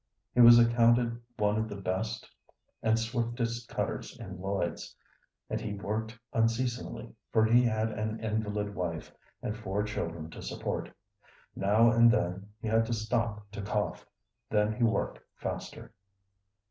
[0.33, 2.27] He was accounted one of the best
[2.81, 4.95] and swiftest cutters in Lloyd's,
[5.47, 10.91] and he worked unceasingly, for he had an invalid wife and four children to support.
[11.55, 14.07] Now and then he had to stop to cough,
[14.49, 15.93] then he worked faster.